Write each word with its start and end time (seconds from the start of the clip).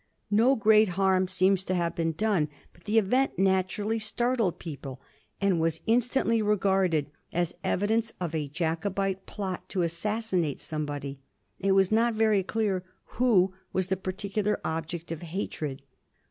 No 0.31 0.55
great 0.55 0.89
harm 0.97 1.27
seems 1.27 1.63
to 1.65 1.75
have 1.75 1.95
been 1.95 2.13
done, 2.13 2.49
but 2.73 2.85
the 2.85 2.97
event 2.97 3.37
naturally 3.37 3.99
startled 3.99 4.57
people, 4.57 4.99
and 5.39 5.61
was 5.61 5.79
instantly 5.85 6.41
regarded 6.41 7.11
as 7.31 7.53
evidence 7.63 8.11
of 8.19 8.33
a 8.33 8.47
Jacobite 8.47 9.27
plot 9.27 9.69
to 9.69 9.83
assassinate 9.83 10.59
somebody; 10.59 11.19
it 11.59 11.73
was 11.73 11.91
not 11.91 12.15
very 12.15 12.41
clear 12.41 12.83
who 13.21 13.53
was 13.73 13.89
the 13.89 13.95
particular 13.95 14.59
object 14.65 15.11
of 15.11 15.21
hatred. 15.21 15.83